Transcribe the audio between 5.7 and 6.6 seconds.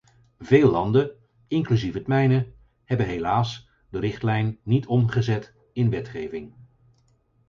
in wetgeving.